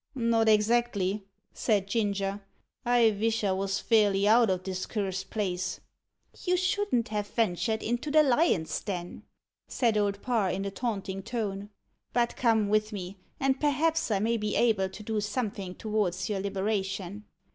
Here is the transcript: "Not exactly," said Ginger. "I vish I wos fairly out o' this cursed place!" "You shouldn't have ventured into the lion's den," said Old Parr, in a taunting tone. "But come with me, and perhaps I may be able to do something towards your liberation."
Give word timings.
"Not 0.15 0.49
exactly," 0.49 1.27
said 1.53 1.85
Ginger. 1.85 2.41
"I 2.83 3.11
vish 3.11 3.43
I 3.43 3.51
wos 3.51 3.77
fairly 3.79 4.27
out 4.27 4.49
o' 4.49 4.57
this 4.57 4.87
cursed 4.87 5.29
place!" 5.29 5.79
"You 6.43 6.57
shouldn't 6.57 7.09
have 7.09 7.27
ventured 7.27 7.83
into 7.83 8.09
the 8.09 8.23
lion's 8.23 8.81
den," 8.83 9.21
said 9.67 9.99
Old 9.99 10.23
Parr, 10.23 10.49
in 10.49 10.65
a 10.65 10.71
taunting 10.71 11.21
tone. 11.21 11.69
"But 12.13 12.35
come 12.35 12.67
with 12.67 12.91
me, 12.91 13.17
and 13.39 13.59
perhaps 13.59 14.09
I 14.09 14.17
may 14.17 14.37
be 14.37 14.55
able 14.55 14.89
to 14.89 15.03
do 15.03 15.21
something 15.21 15.75
towards 15.75 16.29
your 16.29 16.39
liberation." 16.39 17.25